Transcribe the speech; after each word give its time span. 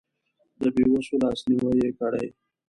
د 0.59 0.61
بې 0.75 0.83
وسو 0.91 1.15
لاسنیوی 1.23 1.75
یې 1.81 1.89
کړی. 1.99 2.27